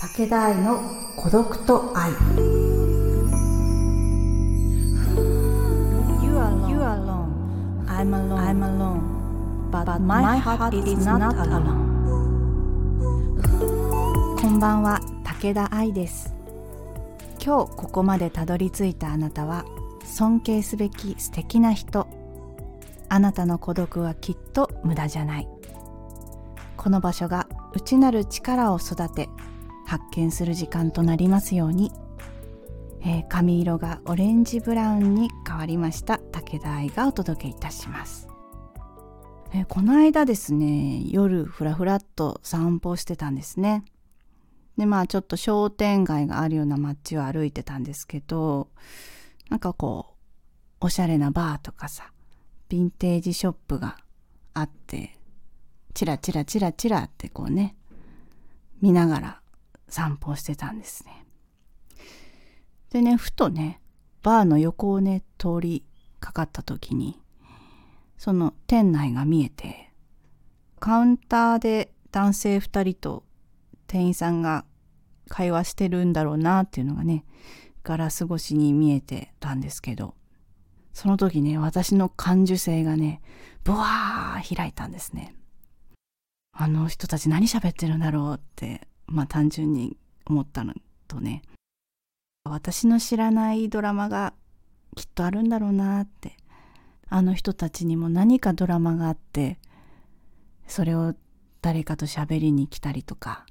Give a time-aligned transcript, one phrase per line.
[0.00, 0.80] 武田愛の
[1.14, 2.10] 孤独と愛
[6.24, 7.84] You are, you are alone.
[7.86, 8.38] I'm alone.
[8.38, 9.02] I'm alone.
[9.70, 11.90] But, my, heart, is not alone.
[14.40, 16.32] こんばんは、武田愛です。
[17.44, 19.66] 今日ここまでたどり着いたあなたは
[20.06, 22.06] 尊敬すべき素敵な人。
[23.10, 25.48] あなたの孤独はきっと無駄じゃない。
[26.78, 29.28] この場所が内なる力を育て
[29.90, 31.90] 発見する時間となりますように。
[33.00, 36.18] えー髪色がオレンジブラウンに変わりました。
[36.18, 38.28] 武田愛がお届けいたします、
[39.52, 43.84] えーこの間ですね夜ふらふらっと散歩してたんですね。
[44.76, 48.68] でまあちょっと商店街があるような街を歩いてたんですけど
[49.48, 50.14] なんかこ
[50.80, 52.12] うおしゃれなバーとかさ
[52.68, 53.96] ヴィンテージショップが
[54.54, 55.18] あって
[55.94, 57.74] チラチラチラチラってこうね
[58.80, 59.39] 見ながら
[59.90, 61.20] 散歩してたんですね
[62.90, 63.80] でね、ふとね、
[64.22, 65.84] バーの横をね、通り
[66.18, 67.20] かかった時に、
[68.18, 69.92] その店内が見えて、
[70.80, 73.24] カウンターで男性二人と
[73.86, 74.64] 店員さんが
[75.28, 77.24] 会話してるんだろうなっていうのがね、
[77.84, 80.14] ガラス越しに見えてたんですけど、
[80.92, 83.22] その時ね、私の感受性がね、
[83.62, 85.36] ブワー開いたんですね。
[86.52, 90.72] あの人たち何喋ってるんだろうって、まあ単純に思ったの
[91.08, 91.42] とね、
[92.44, 94.32] 私の知らないドラマが
[94.96, 96.36] きっとあるんだろうなって
[97.08, 99.58] あの人たちにも何かドラマがあって
[100.66, 101.14] それを
[101.60, 103.44] 誰かと喋りに来たりとか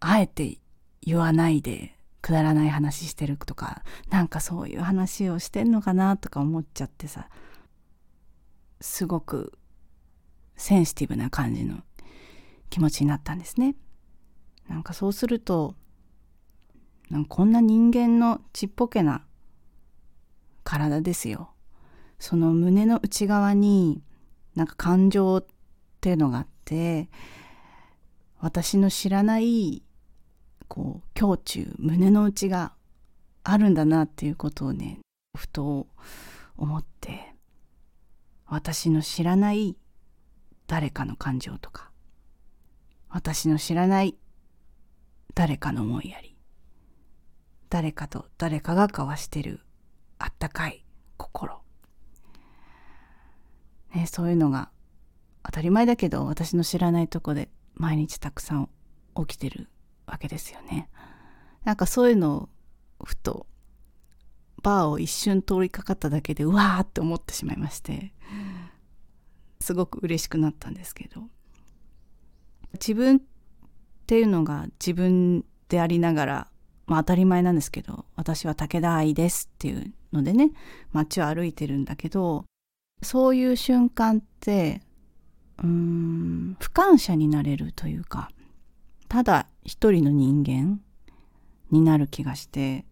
[0.00, 0.58] あえて
[1.02, 7.28] 言わないでくだらない話してるとかなんかそういう話をしてんのかなとか思っちゃってさ
[8.80, 9.52] すごく
[10.56, 11.78] センシティブな感じの
[12.70, 13.76] 気持ちになったんですね。
[14.68, 15.74] なんかそうすると
[17.10, 19.24] なんこんな人間のちっぽけな
[20.64, 21.50] 体ですよ。
[22.18, 24.02] その胸の内側に
[24.54, 25.46] なんか感情っ
[26.00, 27.08] ていうのがあって
[28.38, 29.82] 私の知らない
[30.68, 32.72] こう胸中胸の内が
[33.44, 34.98] あるんだなっていうことをね
[35.36, 35.86] ふと
[36.56, 37.34] 思って
[38.46, 39.76] 私の知らない
[40.66, 41.85] 誰かの感情とか
[43.08, 44.16] 私の知らない
[45.34, 46.36] 誰かの思いやり。
[47.68, 49.60] 誰かと誰かが交わしてる
[50.18, 50.84] あったかい
[51.16, 51.60] 心、
[53.94, 54.70] ね、そういうのが
[55.42, 58.70] 当たり前だけど私の知らないとこで毎日たくさん
[59.16, 59.68] 起きてる
[60.06, 60.88] わけですよね。
[61.64, 62.48] なんかそういうのを
[63.04, 63.46] ふと
[64.62, 68.12] バーを一瞬通りかかっただけでうわーって思ってしまいまして。
[69.60, 71.22] すごく嬉しくなったんですけど。
[72.74, 73.20] 自分っ
[74.06, 76.50] ていうのが自分でありながら
[76.86, 80.52] まあ当たり前なんですけど、私は武田愛ですっていうのでね、
[80.92, 82.44] 街を歩いてるんだけど、
[83.02, 84.80] そういう瞬間って、
[85.58, 88.30] うーん、不感謝になれるというか、
[89.08, 90.80] ただ一人の人間
[91.70, 92.86] になる気がして、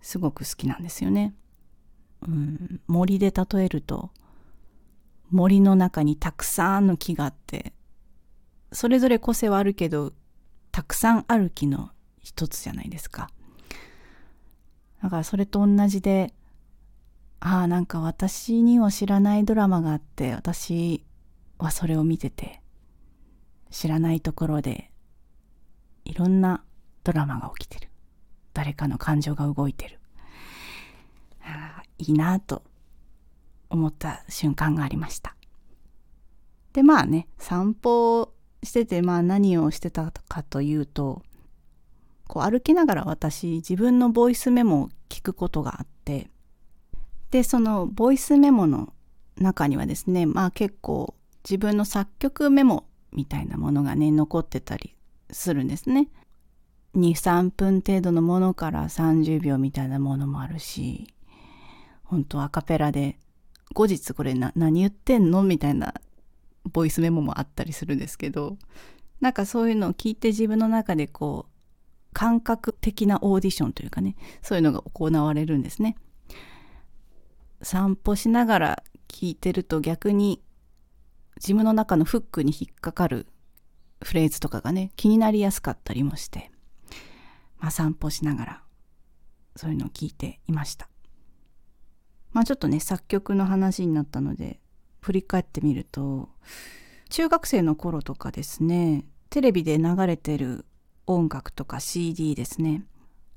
[0.00, 1.34] すごく好きなんですよね。
[2.26, 4.10] うん、森で例えると、
[5.30, 7.74] 森の中にたくさんの木があって、
[8.74, 10.12] それぞれ個性はあるけど、
[10.72, 11.90] たくさんある木の
[12.20, 13.30] 一つじゃないですか。
[15.02, 16.34] だからそれと同じで、
[17.38, 21.04] ああ、なんか私には知らないドラマがあって、私
[21.58, 22.60] はそれを見てて、
[23.70, 24.90] 知らないところで、
[26.04, 26.64] いろんな
[27.04, 27.90] ドラマが起きてる。
[28.54, 30.00] 誰かの感情が動いてる。
[31.42, 32.62] ああいいなと
[33.68, 35.36] 思った瞬間がありました。
[36.72, 38.32] で、まあね、散歩
[38.64, 41.22] してて、まあ何をしてたかというと、
[42.26, 46.28] こう歩きながら私自分のボイスメモを聞くことがあって
[47.30, 48.92] でそのボイスメモの
[49.36, 51.14] 中にはですねまあ結構
[51.44, 54.96] 自分の作曲メモみたいなものがね残ってたり
[55.30, 56.08] するんですね。
[56.96, 61.12] 23分程度のものから30秒みたいなものもあるし
[62.04, 63.18] 本当アカペラで
[63.74, 65.42] 後日これ何言ってんの？
[65.42, 65.92] みたいな
[66.72, 68.56] ボイスメモもあったりするんですけど
[69.20, 71.54] なんかそういうのを聞いて自分の中でこう
[72.12, 75.96] 感覚的なオーディションというかねそういうのが行われるんですね。
[77.62, 80.42] 散歩しながら聞いてると逆に
[81.36, 83.26] 自分の中のフックに引っかかる
[84.02, 86.50] フレーズとかがね気になりやすかったりもして、
[87.58, 88.62] まあ、散歩しながら
[89.56, 90.88] そういうのを聞いていました。
[92.32, 94.60] まあちょっとね作曲の話になったので
[95.04, 96.30] 振り返ってみると
[97.10, 100.64] 中学生の頃とかですねテレビで流れてる
[101.06, 102.86] 音楽とか CD ですね。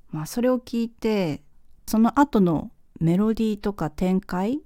[0.10, 1.42] まあそれを聞いて
[1.86, 2.72] その後の
[3.02, 4.62] メロディーとか展開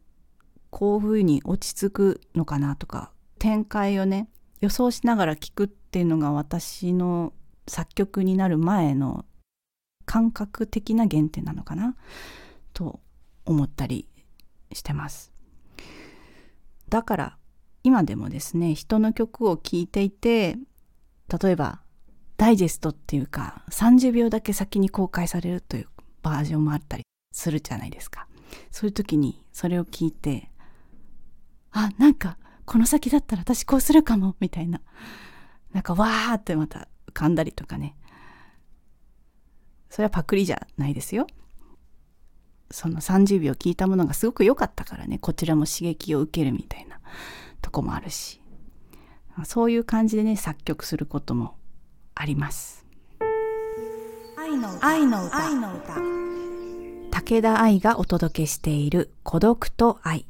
[0.70, 7.34] こういうふうに落ち着くのかなとか展開をね予想しながら聞くっていうのが私の
[7.68, 9.26] 作曲になる前の
[10.06, 11.96] 感覚的な原点なのかな
[12.74, 13.00] と
[13.46, 14.08] 思ったり
[14.72, 15.31] してます。
[16.92, 17.38] だから
[17.84, 20.58] 今でもですね人の曲を聴いていて
[21.42, 21.82] 例えば
[22.38, 25.88] ダイジェストっていうか30秒だけ先に公開されるという
[26.22, 28.28] バージョンもあったりするじゃないですか。
[28.70, 30.52] そういう時にそれを聞いて
[31.72, 34.82] あなんかこの先だったら私こうするかもみたいな。
[35.72, 37.96] なんかわーってまた浮かんだりとかね。
[39.90, 41.28] それはパクリじゃないですよ。
[42.72, 45.20] その30秒聞いたものがすごく良かったからね。
[45.20, 47.00] こちらも刺激を受けるみたいな
[47.62, 48.42] とこもあるし。
[49.46, 51.56] そういう感じでね作曲することも
[52.16, 52.86] あります。
[54.38, 54.88] 愛の歌。
[54.88, 55.46] 愛の歌。
[55.46, 55.96] 愛の歌。
[57.12, 60.26] 武田愛がお届けしている孤独と愛。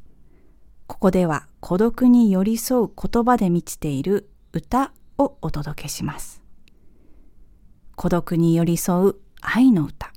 [0.86, 6.42] ここでは孤独に寄り添う言葉で満ちている歌をお届けします。
[7.96, 10.12] 孤独に寄り添う愛の歌。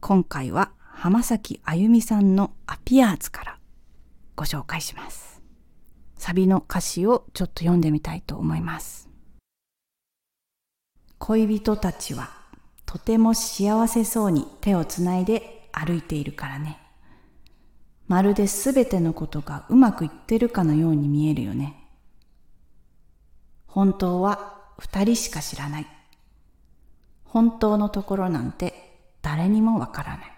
[0.00, 3.58] 今回は浜崎あゆみさんのアピアーズから
[4.34, 5.40] ご紹介します。
[6.16, 9.08] サビの歌詞をちょっと読んでみたいと思います。
[11.18, 12.30] 恋人たちは
[12.84, 16.80] とても幸せそうに手をつないで歩いているからね。
[18.08, 21.76] まるですべてのことがうまくいってるかのように見えるよね。
[23.68, 25.86] 本当は二人しか知らない。
[27.22, 30.37] 本当のところなんて誰にもわからない。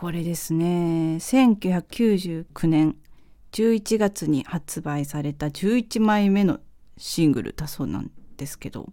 [0.00, 1.16] これですね。
[1.16, 2.96] 1999年
[3.52, 6.58] 11月に発売された11枚目の
[6.96, 8.88] シングルだそうなんですけど。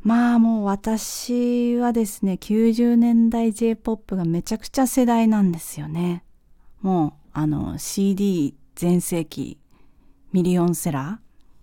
[0.00, 6.24] まあもう私はですね90年代 J-POP がめちゃくちゃ世代なんですよね。
[6.82, 9.60] もうあの CD 全盛期
[10.32, 11.20] ミリオンセラ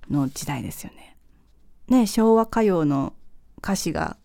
[0.10, 1.18] ーの時代ですよね。
[1.90, 3.12] ね昭和歌謡の
[3.58, 4.16] 歌詞が、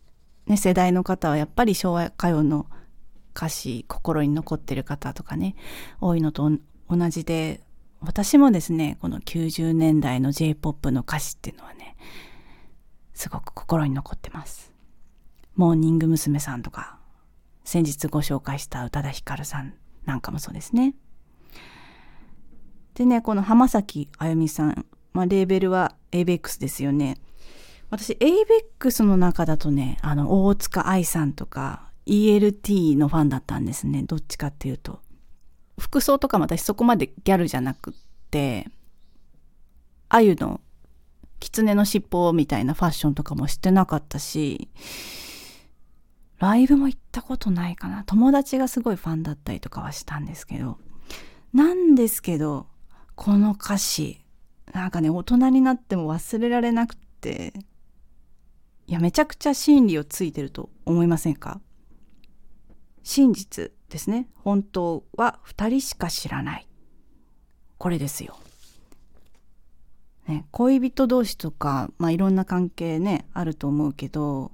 [0.47, 2.67] ね、世代の方はやっぱり昭和歌謡の
[3.37, 5.55] 歌詞心に残ってる方とかね
[6.01, 6.51] 多いのと
[6.89, 7.61] 同じで
[8.01, 11.97] 私もですねこの90年代の J-POP の歌詞っていうのはね
[13.13, 14.73] すごく心に残ってます
[15.55, 16.39] モーニング娘。
[16.39, 16.99] さんとか
[17.65, 19.75] 先日ご紹介した宇多田ヒカルさん
[20.05, 20.95] なんかもそうですね
[22.95, 27.19] でねこの浜崎あゆみさん、まあ、レーベルは ABEX ですよね
[27.91, 34.03] 私 ABEX の中だとねあの大塚愛さんとか ELT のファンだったんですね。
[34.03, 35.01] どっちかっていうと。
[35.79, 37.95] 服装とかも私そこまでギャルじゃなくっ
[38.31, 38.69] て、
[40.09, 40.61] あゆの
[41.41, 44.69] 狐の尻尾みたいなファッションとかもしてなかったし、
[46.39, 48.05] ライブも行ったことないかな。
[48.05, 50.79] 友達がすごいファンだったりとかはしたんですけど。
[51.53, 52.67] なんですけど、
[53.15, 54.23] この歌詞、
[54.73, 57.55] なんかね、大人になっても忘れられなくって、
[58.87, 61.61] いや、めちゃくちゃ真理をついてると思いませんか？
[63.07, 66.67] 真実ですね本当は2人しか知らない
[67.79, 68.37] これですよ。
[70.27, 74.51] ね、恋人同士とか、まあ、いろんな関係ねあると思うけど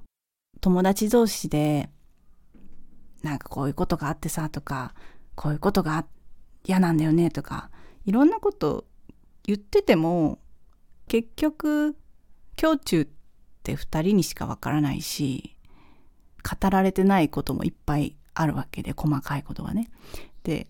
[0.61, 1.88] 友達同士で
[3.23, 4.92] なんかこういうことがあってさとか
[5.35, 6.04] こういうことが
[6.62, 7.71] 嫌なんだよねとか
[8.04, 8.85] いろんなこと
[9.44, 10.40] 言ってても
[11.09, 11.97] 結局
[12.62, 13.06] 胸中っ
[13.62, 15.56] て2人にしかわからないし
[16.42, 19.90] 語られてないこともいっぱいあるわけで細かいことがね。
[20.42, 20.66] で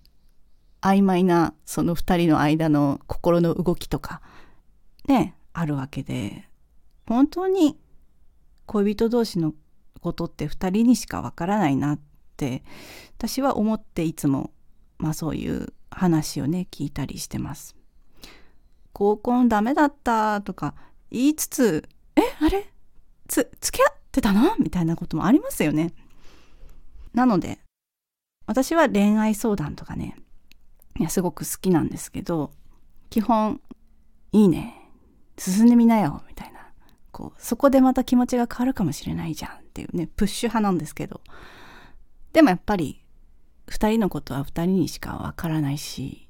[0.81, 4.21] 曖昧なその2人の間の心の動きとか
[5.07, 6.49] ねあるわけで
[7.07, 7.78] 本当に
[8.66, 9.54] 恋人同士の
[10.00, 12.00] ことって2人にしかわからないなっ
[12.37, 12.64] て
[13.16, 14.50] 私は思っていつも
[14.99, 17.76] まあそういう話をね聞いたりしてます。
[18.92, 20.75] 合コンダメだったとか
[21.11, 22.71] 言いつつ「えあれ？
[23.28, 25.95] つ付き合ってたの?」みたいなこともありますよね。
[27.14, 27.59] なので、
[28.47, 30.16] 私は恋愛相談とかね、
[30.99, 32.52] いや、すごく好きなんですけど、
[33.11, 33.61] 基本、
[34.33, 34.90] いいね、
[35.38, 36.69] 進んでみなよ、みたいな。
[37.11, 41.21] こう、そこでまた気持ちが変わるかもしれないじゃんっていうね、プッシュ派なんですけど、
[42.33, 43.02] でもやっぱり、
[43.69, 46.28] 二人のことは二人にしかわからないし、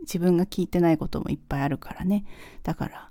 [0.00, 2.24] 自分が聞いてないこともいっぱいあるからね。
[2.62, 3.10] だから、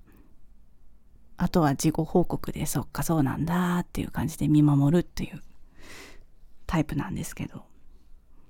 [1.38, 5.41] あとは自己報告で、そっかそうなんだっていう感じで見守るっていう
[6.67, 7.63] タイプなんですけど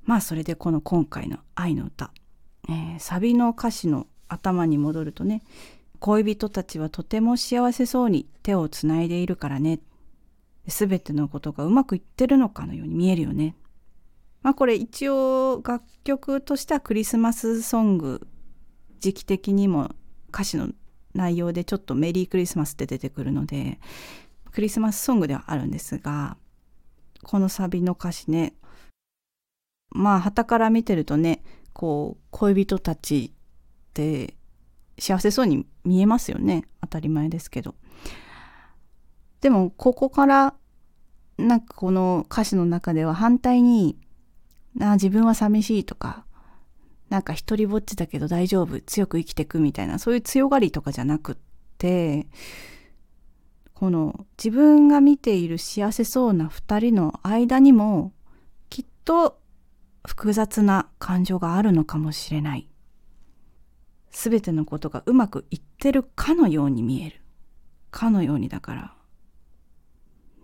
[0.04, 2.12] まあそれでこの今回の「愛の歌」
[2.68, 5.42] えー、サビの歌詞の頭に戻るとね
[6.00, 9.80] 恋人たちはとても幸せそうに手をつないでいるからね。
[10.68, 13.56] すべてのことがうまくいってるのかのように見えるよね。
[14.42, 18.28] まあこれ一応楽曲としてはクリスマスソング
[19.00, 19.92] 時期的にも
[20.30, 20.70] 歌詞の
[21.14, 23.80] 内容でちょっとメリークリスマスって出てくるので
[24.52, 26.38] クリスマスソングではあるんですが
[27.24, 28.54] このサビの歌詞ね。
[29.90, 31.44] まあ旗から見てるとね
[31.74, 34.36] こう恋人たちって
[35.00, 36.66] 幸せそうに見えますよね。
[36.82, 37.76] 当たり前ですけど。
[39.42, 40.54] でもここから
[41.38, 43.98] なんかこの歌詞の中では反対に
[44.82, 46.26] あ自分は寂しいとか
[47.10, 51.36] なんか一人ぼっちだけど大丈夫強く生きてくみたいなそういう強がりとかじゃなくっ
[51.78, 52.28] て
[53.80, 58.12] この自分が見ている幸せそうな二人の間にも
[58.72, 59.40] きっと
[60.04, 62.68] 複雑な感情があるのかもしれない。
[64.10, 67.22] すべてのことがうまくいってるかのように見える。
[67.92, 68.94] かのようにだから、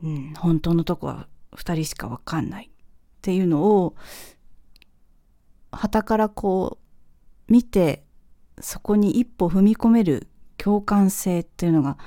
[0.04, 2.70] うん、本当のとこは二人しかわかんないっ
[3.24, 3.96] ていうのを、
[5.72, 6.78] 旗からこ
[7.50, 8.06] う見て、
[8.60, 11.98] そこに一歩踏み込める共感性っていうのが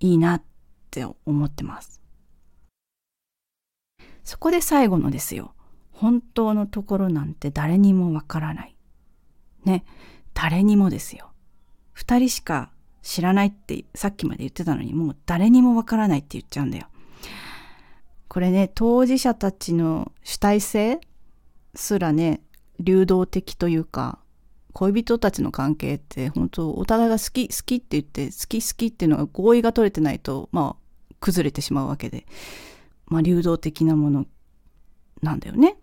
[0.00, 0.49] いいなって
[0.90, 2.00] って思ってます。
[4.24, 5.54] そこで最後のですよ。
[5.92, 8.76] 本当のところなんて誰にもわからない。
[9.64, 9.84] ね。
[10.34, 11.30] 誰にもですよ。
[11.92, 16.88] 二人しか知らないってさっきまで言ってたのにもう誰にもわからないって言っちゃうんだよ。
[18.28, 21.00] これね、当事者たちの主体性
[21.74, 22.42] すらね、
[22.80, 24.18] 流動的というか、
[24.72, 32.26] 恋人たちの関係って本当お互いが好き好きって言って好き好きっていうのが合意が取れてないとまあ崩れてしまうわけで
[33.06, 34.26] まあ流動的なもの
[35.22, 35.76] なんだよね。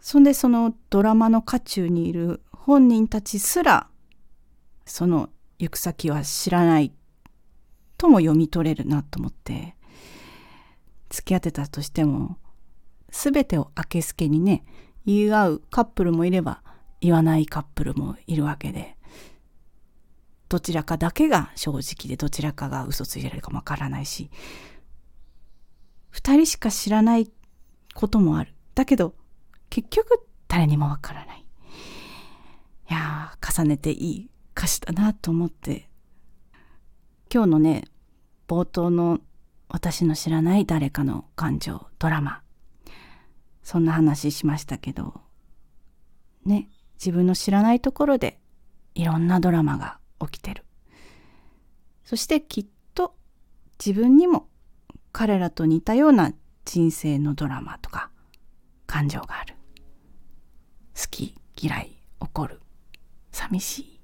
[0.00, 3.88] そんでそのドラマの渦中にいる本人たちすら
[4.84, 6.92] その行く先は知らない
[7.98, 9.74] とも読み取れるなと思って
[11.08, 12.38] 付き合ってたとしても
[13.10, 14.64] 全てを明けすけにね
[15.06, 16.62] 言い合うカップルもいれば
[17.00, 18.96] 言わないカップルもいるわけで
[20.48, 24.30] どちらかだけが正直でどちらかが嘘ついてるかもわからないし
[26.10, 27.30] 二人しか知らない
[27.94, 29.14] こともあるだけど
[29.70, 31.44] 結局誰にもわからない。
[32.88, 35.88] いや、重ねていい歌詞だなと思って、
[37.32, 37.84] 今日のね、
[38.48, 39.18] 冒頭の
[39.68, 42.42] 私の知らない誰かの感情、ドラマ、
[43.62, 45.20] そんな話しましたけど、
[46.44, 48.38] ね、自分の知らないところで
[48.94, 50.64] いろんなドラマが起きてる。
[52.04, 53.14] そしてきっと
[53.84, 54.48] 自分にも
[55.12, 56.32] 彼らと似たような
[56.64, 58.10] 人生のドラマとか
[58.86, 59.54] 感情がある。
[60.94, 62.60] 好き、嫌い、怒る、
[63.32, 64.00] 寂しい、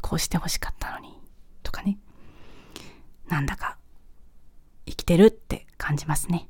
[0.00, 1.20] こうして欲しかったのに、
[1.62, 1.98] とかね。
[3.28, 3.78] なんだか
[4.84, 6.48] 生きてるって感じますね。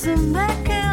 [0.00, 0.87] listen back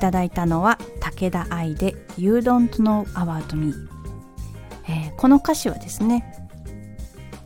[0.00, 3.74] ただいたのは武田愛で「You Don't Know About Me」
[4.88, 6.34] えー、この歌詞はですね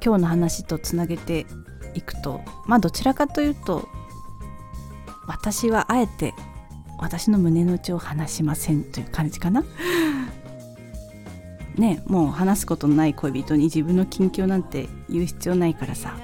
[0.03, 1.47] 今日の話とつなげて
[1.95, 3.89] いくとまあどちらかというと
[5.27, 6.33] 私はあえて
[6.99, 9.65] 私の胸の内を話しませんという感じかな。
[11.77, 16.15] ねもう話すことのない恋人に自分の近況なんて言う必要ないからさ。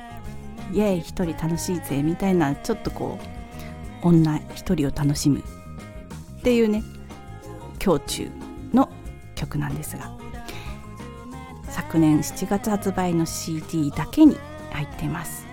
[0.72, 3.18] イエーイ一人楽しいぜみたいなちょっとこ
[4.02, 5.42] う女一人を楽しむ。
[6.40, 6.82] っていうね
[7.85, 8.30] 胸中
[8.73, 8.90] の
[9.35, 10.11] 曲なんですが
[11.68, 14.37] 昨年7月発売の CD だけに
[14.73, 15.47] 入っています。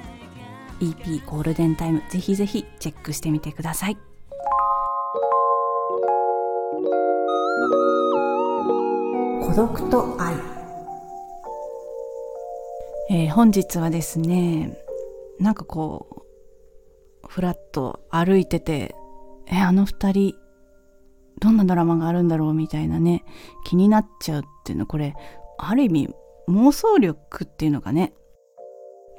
[0.80, 3.98] EP ゴールデンタイムぜひぜひチェックしてみてください。
[9.42, 10.36] 孤独と愛、
[13.10, 14.78] えー、本日はですね
[15.40, 16.26] なんかこ
[17.24, 18.96] うふらっと歩いてて
[19.48, 20.36] えあの二人
[21.40, 23.24] どんなドラマがあるんだろうみたいなね
[23.66, 25.14] 気になっちゃうっていうのこれ
[25.58, 26.10] ある意味
[26.50, 28.14] 妄想力っていうのがね。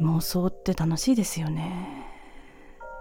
[0.00, 2.06] 妄想って楽しいですよね。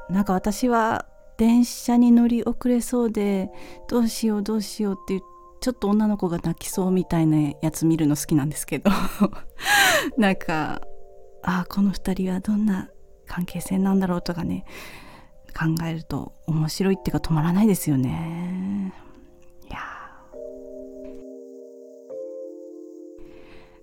[0.10, 1.06] なんか私は
[1.38, 3.50] 電車に乗り遅れそうで
[3.88, 5.22] どうしようどうしようっていう
[5.62, 8.92] ちょっと女の子が泣きそうみたいなやつ見るの好きなんですけど。
[10.18, 10.82] なんか
[11.44, 12.90] ああこの2人はどんな
[13.28, 14.66] 関係性なんだろうとかね
[15.58, 18.94] 考えると面白いっていうか止まらないですよね。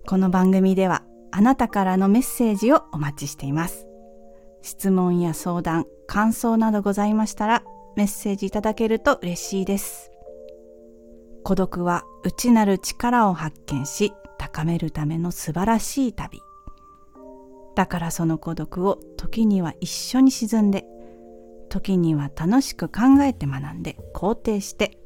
[0.07, 3.87] この番組ではあなたからのメッセージをお待ちしています。
[4.61, 7.65] 質問や相談感想などございましたら
[7.97, 10.11] メッセージいただけると嬉しいです。
[11.43, 16.39] 孤独は内なる力を発見し高めるための素晴らしい旅。
[17.75, 20.85] だからその孤独を時には一緒に沈んで
[21.71, 24.99] 時には楽しく考えて学んで肯定して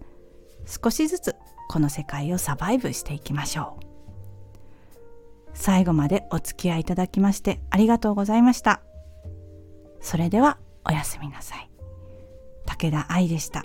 [0.67, 1.37] 少しずつ
[1.69, 3.88] この世界をサバイブしていきましょう。
[5.61, 8.81] 最後までお付き合いいただきましてありがとうございました。
[10.01, 11.69] それではおやすみなさい。
[12.65, 13.65] 武田愛でした。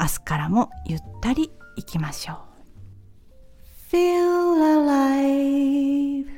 [0.00, 3.94] 明日からもゆったりいきましょう。
[3.94, 6.35] Feel alive.